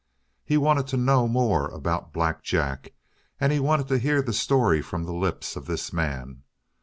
[0.43, 2.93] He wanted to know more about Black Jack,
[3.39, 6.41] and he wanted to hear the story from the lips of this man.